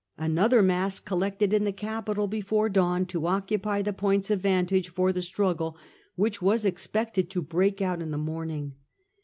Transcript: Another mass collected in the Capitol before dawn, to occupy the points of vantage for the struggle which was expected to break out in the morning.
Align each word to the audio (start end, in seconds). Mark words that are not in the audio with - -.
Another 0.17 0.63
mass 0.63 0.99
collected 0.99 1.53
in 1.53 1.63
the 1.63 1.71
Capitol 1.71 2.25
before 2.25 2.69
dawn, 2.69 3.05
to 3.05 3.27
occupy 3.27 3.83
the 3.83 3.93
points 3.93 4.31
of 4.31 4.39
vantage 4.39 4.89
for 4.89 5.13
the 5.13 5.21
struggle 5.21 5.77
which 6.15 6.41
was 6.41 6.65
expected 6.65 7.29
to 7.29 7.39
break 7.43 7.83
out 7.83 8.01
in 8.01 8.09
the 8.09 8.17
morning. 8.17 8.73